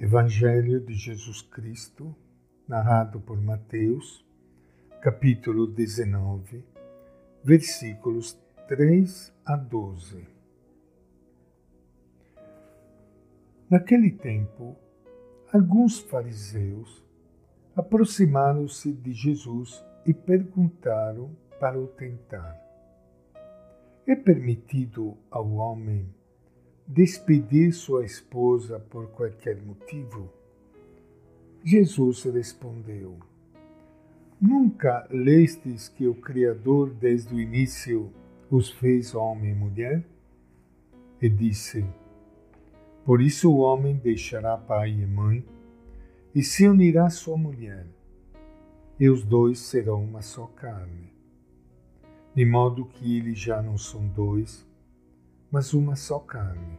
Evangelho 0.00 0.78
de 0.78 0.94
Jesus 0.94 1.42
Cristo, 1.42 2.14
narrado 2.68 3.18
por 3.20 3.36
Mateus, 3.42 4.24
capítulo 5.02 5.66
19, 5.66 6.64
versículos 7.42 8.40
3 8.68 9.34
a 9.44 9.56
12. 9.56 10.24
Naquele 13.68 14.12
tempo, 14.12 14.76
alguns 15.52 15.98
fariseus 15.98 17.04
aproximaram-se 17.74 18.92
de 18.92 19.12
Jesus 19.12 19.84
e 20.06 20.14
perguntaram 20.14 21.36
para 21.58 21.76
o 21.76 21.88
tentar: 21.88 22.56
É 24.06 24.14
permitido 24.14 25.18
ao 25.28 25.54
homem 25.54 26.08
despedir 26.88 27.74
sua 27.74 28.06
esposa 28.06 28.80
por 28.80 29.08
qualquer 29.08 29.60
motivo? 29.60 30.32
Jesus 31.62 32.22
respondeu: 32.22 33.18
Nunca 34.40 35.06
lestes 35.10 35.88
que 35.88 36.06
o 36.06 36.14
Criador 36.14 36.88
desde 36.94 37.34
o 37.34 37.40
início 37.40 38.10
os 38.50 38.70
fez 38.70 39.14
homem 39.14 39.50
e 39.50 39.54
mulher? 39.54 40.02
E 41.20 41.28
disse: 41.28 41.84
Por 43.04 43.20
isso 43.20 43.52
o 43.52 43.58
homem 43.58 43.96
deixará 43.96 44.56
pai 44.56 44.90
e 44.90 45.06
mãe 45.06 45.44
e 46.34 46.42
se 46.42 46.66
unirá 46.66 47.06
à 47.06 47.10
sua 47.10 47.36
mulher, 47.36 47.86
e 48.98 49.10
os 49.10 49.24
dois 49.24 49.58
serão 49.58 50.02
uma 50.02 50.22
só 50.22 50.46
carne. 50.46 51.12
De 52.34 52.46
modo 52.46 52.86
que 52.86 53.18
eles 53.18 53.38
já 53.38 53.60
não 53.60 53.76
são 53.76 54.06
dois, 54.06 54.66
mas 55.50 55.72
uma 55.74 55.96
só 55.96 56.18
carne. 56.18 56.78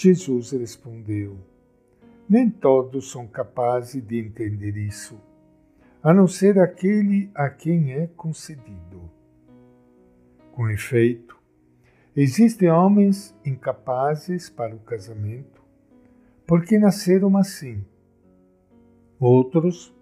Jesus 0.00 0.52
respondeu: 0.52 1.36
Nem 2.28 2.48
todos 2.48 3.10
são 3.10 3.26
capazes 3.26 4.00
de 4.00 4.16
entender 4.16 4.76
isso, 4.76 5.20
a 6.00 6.14
não 6.14 6.28
ser 6.28 6.56
aquele 6.60 7.28
a 7.34 7.50
quem 7.50 7.92
é 7.94 8.06
concedido. 8.06 9.10
Com 10.52 10.70
efeito, 10.70 11.36
existem 12.14 12.70
homens 12.70 13.36
incapazes 13.44 14.48
para 14.48 14.72
o 14.72 14.78
casamento 14.78 15.60
porque 16.46 16.78
nasceram 16.78 17.36
assim, 17.36 17.84
outros 19.18 19.92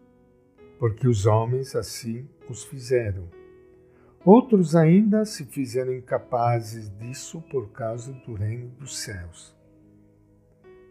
porque 0.78 1.09
os 1.09 1.25
homens 1.25 1.75
assim 1.75 2.28
os 2.50 2.65
fizeram. 2.65 3.31
Outros 4.22 4.76
ainda 4.76 5.25
se 5.25 5.47
fizeram 5.47 5.94
incapazes 5.94 6.91
disso 6.99 7.41
por 7.50 7.70
causa 7.70 8.12
do 8.12 8.34
reino 8.34 8.69
dos 8.78 8.99
céus. 8.99 9.56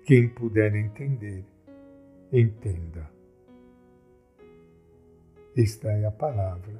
Quem 0.05 0.29
puder 0.29 0.75
entender, 0.75 1.43
entenda. 2.31 3.09
Esta 5.57 5.87
é 5.93 6.05
a 6.05 6.11
palavra 6.11 6.79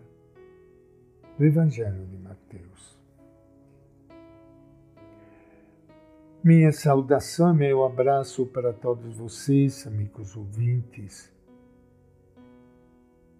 do 1.35 1.43
Evangelho 1.43 2.05
de 2.05 2.17
Mateus. 2.19 2.95
Minha 6.43 6.71
saudação 6.71 7.51
meu 7.51 7.83
abraço 7.83 8.45
para 8.45 8.71
todos 8.71 9.17
vocês, 9.17 9.87
amigos 9.87 10.37
ouvintes. 10.37 11.33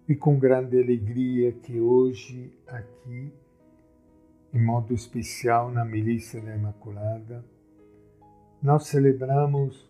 E 0.08 0.16
com 0.16 0.36
grande 0.36 0.82
alegria 0.82 1.52
que 1.52 1.78
hoje, 1.78 2.52
aqui, 2.66 3.32
em 4.52 4.60
modo 4.60 4.92
especial 4.92 5.70
na 5.70 5.84
Milícia 5.84 6.40
da 6.40 6.56
Imaculada, 6.56 7.44
nós 8.62 8.86
celebramos 8.86 9.86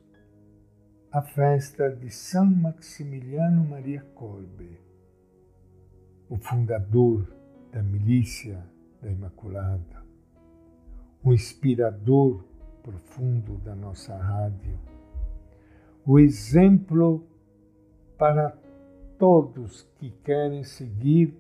a 1.11 1.23
festa 1.23 1.89
de 1.89 2.11
São 2.11 2.45
Maximiliano 2.45 3.65
Maria 3.65 4.03
Kolbe, 4.15 4.79
o 6.29 6.37
fundador 6.37 7.27
da 7.73 7.83
milícia 7.83 8.63
da 9.01 9.11
Imaculada, 9.11 10.05
o 11.23 11.33
inspirador 11.33 12.45
profundo 12.83 13.57
da 13.59 13.75
nossa 13.75 14.17
rádio, 14.17 14.79
o 16.05 16.19
exemplo 16.19 17.25
para 18.19 18.57
todos 19.19 19.83
que 19.99 20.11
querem 20.23 20.65
seguir 20.65 21.35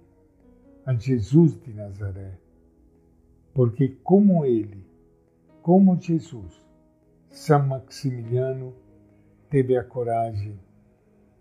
a 0.85 0.95
Jesus 0.95 1.61
de 1.61 1.73
Nazaré, 1.75 2.39
porque 3.53 3.89
como 4.03 4.45
ele, 4.45 4.87
como 5.61 6.01
Jesus, 6.01 6.66
são 7.37 7.63
Maximiliano 7.67 8.75
teve 9.51 9.77
a 9.77 9.85
coragem 9.85 10.59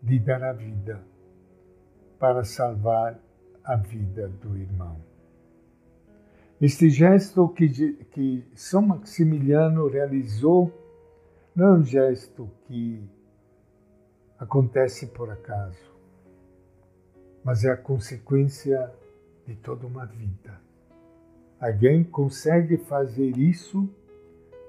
de 0.04 0.20
dar 0.20 0.44
a 0.44 0.52
vida 0.52 1.02
para 2.20 2.44
salvar 2.44 3.18
a 3.64 3.78
vida 3.78 4.28
do 4.28 4.58
irmão. 4.58 5.00
Este 6.60 6.90
gesto 6.90 7.48
que, 7.48 7.70
que 8.12 8.46
São 8.54 8.82
Maximiliano 8.82 9.88
realizou 9.88 10.70
não 11.56 11.68
é 11.68 11.74
um 11.78 11.84
gesto 11.84 12.52
que 12.68 13.02
acontece 14.38 15.08
por 15.08 15.32
acaso, 15.32 15.96
mas 17.42 17.64
é 17.64 17.72
a 17.72 17.78
consequência 17.78 18.94
de 19.48 19.56
toda 19.56 19.88
uma 19.88 20.06
vida. 20.06 20.60
Alguém 21.58 22.04
consegue 22.04 22.76
fazer 22.76 23.38
isso 23.38 23.90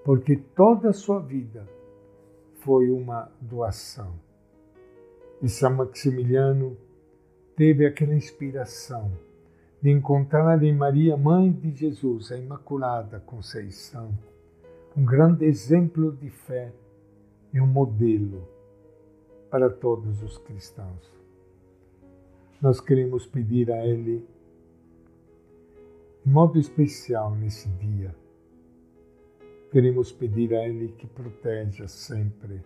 porque 0.06 0.36
toda 0.36 0.90
a 0.90 0.92
sua 0.92 1.18
vida 1.18 1.68
foi 2.60 2.90
uma 2.90 3.28
doação. 3.40 4.14
E 5.42 5.48
São 5.48 5.74
Maximiliano 5.74 6.76
teve 7.56 7.84
aquela 7.84 8.14
inspiração 8.14 9.10
de 9.82 9.90
encontrar 9.90 10.62
em 10.62 10.72
Maria, 10.72 11.16
mãe 11.16 11.50
de 11.50 11.72
Jesus, 11.72 12.30
a 12.30 12.38
Imaculada 12.38 13.18
Conceição, 13.18 14.16
um 14.96 15.04
grande 15.04 15.44
exemplo 15.44 16.12
de 16.12 16.30
fé 16.30 16.72
e 17.52 17.60
um 17.60 17.66
modelo 17.66 18.46
para 19.50 19.68
todos 19.68 20.22
os 20.22 20.38
cristãos. 20.38 21.12
Nós 22.62 22.80
queremos 22.80 23.26
pedir 23.26 23.72
a 23.72 23.84
Ele, 23.84 24.24
em 26.24 26.30
modo 26.30 26.60
especial 26.60 27.34
nesse 27.34 27.68
dia, 27.70 28.14
Queremos 29.70 30.12
pedir 30.12 30.54
a 30.54 30.66
Ele 30.66 30.88
que 30.96 31.06
proteja 31.06 31.88
sempre 31.88 32.62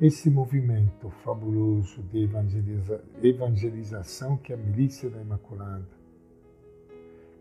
esse 0.00 0.30
movimento 0.30 1.10
fabuloso 1.24 2.02
de 2.04 2.24
evangeliza 2.24 3.02
evangelização 3.22 4.36
que 4.36 4.52
é 4.52 4.56
a 4.56 4.58
Milícia 4.58 5.10
da 5.10 5.20
Imaculada. 5.20 5.88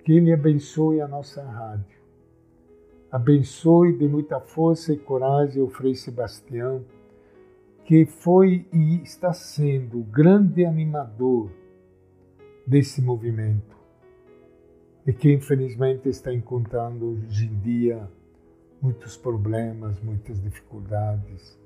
Que 0.03 0.13
Ele 0.13 0.33
abençoe 0.33 0.99
a 0.99 1.07
nossa 1.07 1.43
rádio. 1.43 1.99
Abençoe 3.11 3.97
de 3.97 4.07
muita 4.07 4.39
força 4.39 4.93
e 4.93 4.97
coragem 4.97 5.61
o 5.61 5.69
Frei 5.69 5.93
Sebastião, 5.93 6.83
que 7.85 8.05
foi 8.05 8.65
e 8.73 9.01
está 9.03 9.31
sendo 9.31 9.99
o 9.99 10.03
grande 10.03 10.65
animador 10.65 11.51
desse 12.65 13.01
movimento 13.01 13.75
e 15.05 15.13
que 15.13 15.31
infelizmente 15.31 16.09
está 16.09 16.33
encontrando 16.33 17.11
hoje 17.11 17.45
em 17.45 17.59
dia 17.59 18.09
muitos 18.85 19.17
problemas, 19.17 19.99
muitas 19.99 20.39
dificuldades. 20.39 21.59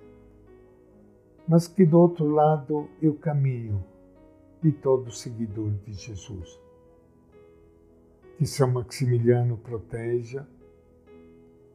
mas 1.46 1.68
que 1.68 1.84
do 1.84 2.00
outro 2.00 2.28
lado 2.28 2.88
é 3.02 3.08
o 3.08 3.16
caminho 3.16 3.84
de 4.62 4.72
todo 4.72 5.12
seguidor 5.12 5.72
de 5.84 5.94
Jesus. 5.94 6.60
Que 8.38 8.46
São 8.46 8.72
Maximiliano 8.72 9.58
proteja, 9.58 10.48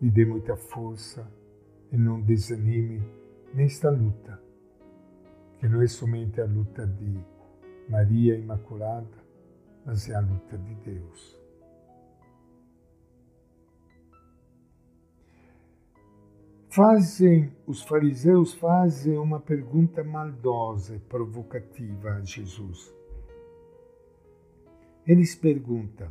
lhe 0.00 0.10
dê 0.10 0.24
muita 0.24 0.56
força 0.56 1.28
e 1.90 1.96
não 1.96 2.20
desanime 2.20 3.02
nesta 3.52 3.90
luta, 3.90 4.40
que 5.58 5.68
não 5.68 5.82
é 5.82 5.88
somente 5.88 6.40
a 6.40 6.46
luta 6.46 6.86
de 6.86 7.18
Maria 7.88 8.36
Imaculada, 8.36 9.18
mas 9.84 10.08
é 10.08 10.14
a 10.14 10.20
luta 10.20 10.56
de 10.56 10.74
Deus. 10.76 11.43
Fazem, 16.74 17.52
os 17.68 17.82
fariseus 17.82 18.52
fazem 18.52 19.16
uma 19.16 19.38
pergunta 19.38 20.02
maldosa 20.02 20.96
e 20.96 20.98
provocativa 20.98 22.14
a 22.14 22.20
Jesus. 22.22 22.92
Eles 25.06 25.36
perguntam: 25.36 26.08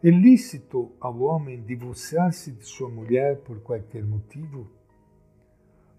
É 0.00 0.10
lícito 0.10 0.92
ao 1.00 1.22
homem 1.22 1.60
divorciar-se 1.60 2.52
de 2.52 2.64
sua 2.64 2.88
mulher 2.88 3.38
por 3.38 3.58
qualquer 3.58 4.04
motivo? 4.04 4.70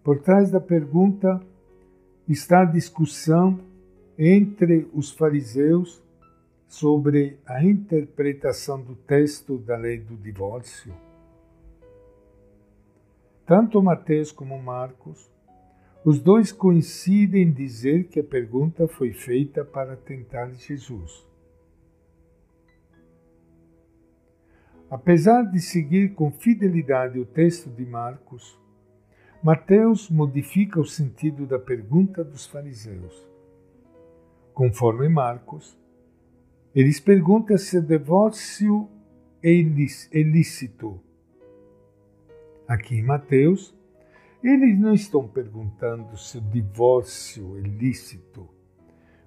Por 0.01 0.21
trás 0.21 0.49
da 0.49 0.61
pergunta 0.61 1.45
está 2.29 2.61
a 2.61 2.65
discussão 2.65 3.59
entre 4.17 4.89
os 4.93 5.11
fariseus 5.11 6.01
sobre 6.65 7.37
a 7.45 7.61
interpretação 7.61 8.81
do 8.81 8.95
texto 8.95 9.57
da 9.57 9.75
lei 9.75 9.99
do 9.99 10.15
divórcio. 10.15 11.10
Tanto 13.51 13.83
Mateus 13.83 14.31
como 14.31 14.57
Marcos, 14.57 15.29
os 16.05 16.21
dois 16.21 16.53
coincidem 16.53 17.41
em 17.41 17.51
dizer 17.51 18.07
que 18.07 18.21
a 18.21 18.23
pergunta 18.23 18.87
foi 18.87 19.11
feita 19.11 19.65
para 19.65 19.97
tentar 19.97 20.53
Jesus. 20.53 21.27
Apesar 24.89 25.41
de 25.51 25.59
seguir 25.59 26.13
com 26.13 26.31
fidelidade 26.31 27.19
o 27.19 27.25
texto 27.25 27.69
de 27.69 27.85
Marcos, 27.85 28.57
Mateus 29.43 30.09
modifica 30.09 30.79
o 30.79 30.85
sentido 30.85 31.45
da 31.45 31.59
pergunta 31.59 32.23
dos 32.23 32.47
fariseus. 32.47 33.27
Conforme 34.53 35.09
Marcos, 35.09 35.77
eles 36.73 37.01
perguntam 37.01 37.57
se 37.57 37.77
o 37.77 37.81
divórcio 37.81 38.87
é 39.43 39.51
ilícito 39.51 41.01
Aqui 42.71 42.95
em 42.95 43.01
Mateus, 43.01 43.75
eles 44.41 44.79
não 44.79 44.93
estão 44.93 45.27
perguntando 45.27 46.15
se 46.15 46.37
o 46.37 46.41
divórcio 46.41 47.57
é 47.57 47.61
lícito, 47.63 48.47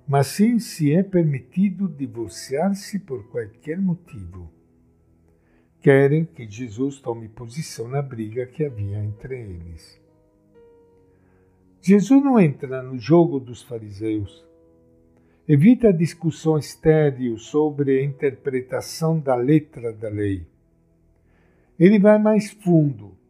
mas 0.09 0.29
sim 0.29 0.59
se 0.59 0.95
é 0.95 1.03
permitido 1.03 1.87
divorciar-se 1.87 3.01
por 3.01 3.29
qualquer 3.29 3.79
motivo. 3.79 4.51
Querem 5.83 6.25
que 6.25 6.49
Jesus 6.49 7.01
tome 7.01 7.29
posição 7.29 7.87
na 7.87 8.01
briga 8.01 8.47
que 8.47 8.65
havia 8.65 9.05
entre 9.05 9.39
eles. 9.39 10.01
Jesus 11.83 12.25
não 12.25 12.41
entra 12.41 12.83
no 12.83 12.99
jogo 12.99 13.39
dos 13.39 13.61
fariseus. 13.61 14.43
Evita 15.47 15.89
a 15.89 15.93
discussão 15.93 16.57
estéril 16.57 17.37
sobre 17.37 18.01
a 18.01 18.03
interpretação 18.03 19.21
da 19.21 19.35
letra 19.35 19.93
da 19.93 20.09
lei. 20.09 20.47
Ele 21.79 21.99
vai 21.99 22.19
mais 22.19 22.51
fundo 22.51 23.23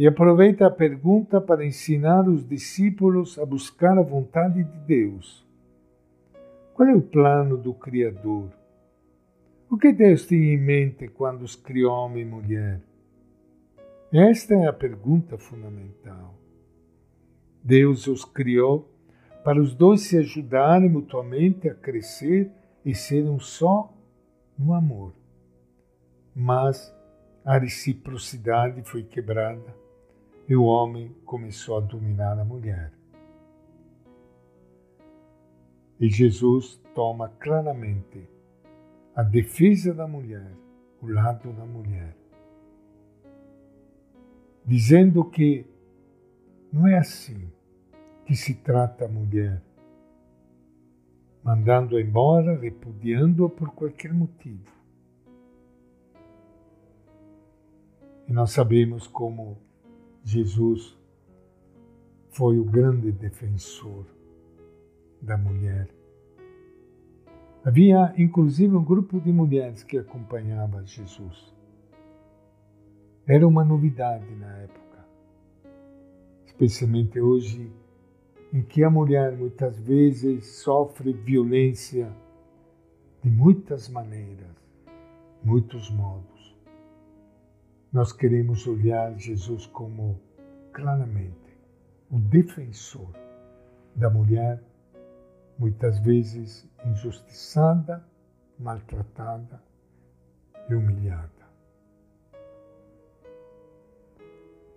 e 0.00 0.06
aproveita 0.06 0.66
a 0.66 0.70
pergunta 0.70 1.42
para 1.42 1.62
ensinar 1.62 2.26
os 2.26 2.48
discípulos 2.48 3.38
a 3.38 3.44
buscar 3.44 3.98
a 3.98 4.02
vontade 4.02 4.64
de 4.64 4.78
Deus. 4.78 5.46
Qual 6.72 6.88
é 6.88 6.94
o 6.94 7.02
plano 7.02 7.58
do 7.58 7.74
Criador? 7.74 8.50
O 9.68 9.76
que 9.76 9.92
Deus 9.92 10.26
tinha 10.26 10.54
em 10.54 10.56
mente 10.56 11.06
quando 11.06 11.42
os 11.42 11.54
criou 11.54 11.92
homem 11.92 12.22
e 12.22 12.24
mulher? 12.24 12.80
Esta 14.10 14.54
é 14.54 14.66
a 14.68 14.72
pergunta 14.72 15.36
fundamental. 15.36 16.34
Deus 17.62 18.06
os 18.06 18.24
criou 18.24 18.90
para 19.44 19.60
os 19.60 19.74
dois 19.74 20.00
se 20.00 20.16
ajudarem 20.16 20.88
mutuamente 20.88 21.68
a 21.68 21.74
crescer 21.74 22.50
e 22.86 22.94
serem 22.94 23.28
um 23.28 23.38
só 23.38 23.92
no 24.58 24.72
amor. 24.72 25.12
Mas 26.34 26.90
a 27.44 27.58
reciprocidade 27.58 28.82
foi 28.82 29.02
quebrada 29.02 29.78
e 30.50 30.56
o 30.56 30.64
homem 30.64 31.14
começou 31.24 31.76
a 31.76 31.80
dominar 31.80 32.36
a 32.36 32.44
mulher. 32.44 32.92
E 36.00 36.08
Jesus 36.10 36.82
toma 36.92 37.28
claramente 37.28 38.28
a 39.14 39.22
defesa 39.22 39.94
da 39.94 40.08
mulher, 40.08 40.50
o 41.00 41.06
lado 41.06 41.52
da 41.52 41.64
mulher, 41.64 42.16
dizendo 44.66 45.24
que 45.24 45.64
não 46.72 46.84
é 46.84 46.98
assim 46.98 47.48
que 48.24 48.34
se 48.34 48.56
trata 48.56 49.04
a 49.04 49.08
mulher, 49.08 49.62
mandando-a 51.44 52.00
embora, 52.00 52.58
repudiando-a 52.58 53.48
por 53.48 53.70
qualquer 53.70 54.12
motivo. 54.12 54.68
E 58.26 58.32
nós 58.32 58.50
sabemos 58.50 59.06
como 59.06 59.69
Jesus 60.24 60.98
foi 62.28 62.58
o 62.58 62.64
grande 62.64 63.10
defensor 63.10 64.04
da 65.20 65.36
mulher. 65.36 65.88
Havia 67.64 68.14
inclusive 68.16 68.74
um 68.76 68.84
grupo 68.84 69.20
de 69.20 69.32
mulheres 69.32 69.82
que 69.82 69.98
acompanhava 69.98 70.84
Jesus. 70.84 71.54
Era 73.26 73.46
uma 73.46 73.64
novidade 73.64 74.34
na 74.36 74.58
época, 74.58 75.06
especialmente 76.46 77.20
hoje, 77.20 77.70
em 78.52 78.62
que 78.62 78.82
a 78.82 78.90
mulher 78.90 79.36
muitas 79.36 79.78
vezes 79.78 80.46
sofre 80.46 81.12
violência 81.12 82.10
de 83.22 83.30
muitas 83.30 83.88
maneiras, 83.88 84.56
muitos 85.42 85.90
modos 85.90 86.39
nós 87.92 88.12
queremos 88.12 88.66
olhar 88.66 89.18
Jesus 89.18 89.66
como 89.66 90.20
claramente 90.72 91.58
o 92.10 92.18
defensor 92.18 93.12
da 93.94 94.08
mulher, 94.08 94.62
muitas 95.58 95.98
vezes 95.98 96.68
injustiçada, 96.84 98.04
maltratada 98.58 99.62
e 100.68 100.74
humilhada. 100.74 101.30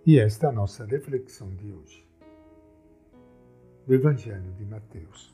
E 0.06 0.20
esta 0.20 0.48
é 0.48 0.50
a 0.50 0.54
nossa 0.54 0.86
reflexão 0.86 1.50
de 1.56 1.72
hoje, 1.72 2.06
do 3.88 3.94
Evangelho 3.94 4.52
de 4.54 4.66
Mateus. 4.66 5.33